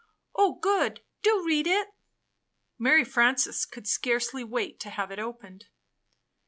[0.35, 1.01] "Oh, good!
[1.21, 1.89] Do read it!"
[2.79, 5.67] Mary Frances could scarcely wait to have it opened.